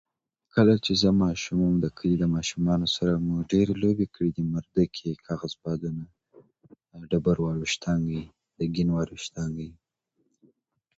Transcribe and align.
کله 0.53 0.73
چې 0.85 0.91
زه 1.01 1.09
ماشوم 1.23 1.59
وم، 1.61 1.75
د 1.81 1.87
کلي 1.97 2.15
د 2.19 2.25
ماشومانو 2.35 2.87
سره 2.95 3.13
مو 3.25 3.35
ډېرې 3.51 3.73
لوبې 3.83 4.07
کړي 4.15 4.29
دي، 4.35 4.43
مردکې، 4.53 5.11
کاغذبادونه، 5.25 6.03
ډبرو 7.09 7.43
ویشتنې، 7.61 8.21
ګینو 8.75 8.93
ویشتنې 9.11 9.69